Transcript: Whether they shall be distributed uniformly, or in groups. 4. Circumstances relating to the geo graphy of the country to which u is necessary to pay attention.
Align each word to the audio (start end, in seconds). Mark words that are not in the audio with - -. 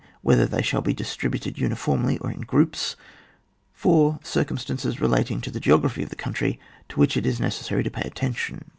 Whether 0.23 0.47
they 0.47 0.63
shall 0.63 0.81
be 0.81 0.95
distributed 0.95 1.59
uniformly, 1.59 2.17
or 2.17 2.31
in 2.31 2.41
groups. 2.41 2.95
4. 3.73 4.17
Circumstances 4.23 4.99
relating 4.99 5.41
to 5.41 5.51
the 5.51 5.59
geo 5.59 5.77
graphy 5.77 6.01
of 6.01 6.09
the 6.09 6.15
country 6.15 6.59
to 6.89 6.99
which 6.99 7.15
u 7.15 7.21
is 7.23 7.39
necessary 7.39 7.83
to 7.83 7.91
pay 7.91 8.01
attention. 8.07 8.65